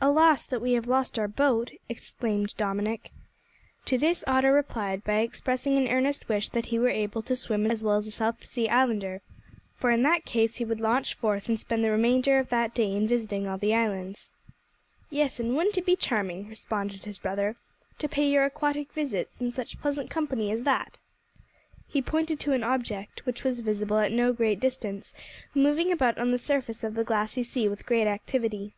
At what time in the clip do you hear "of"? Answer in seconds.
12.38-12.48, 26.82-26.94